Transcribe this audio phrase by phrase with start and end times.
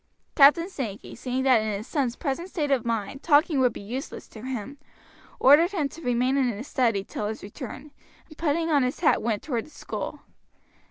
[0.33, 4.27] Captain Sankey seeing that in his son's present state of mind talking would be useless
[4.29, 4.79] to him,
[5.39, 7.91] ordered him to remain in his study till his return,
[8.27, 10.21] and putting on his hat went toward the school.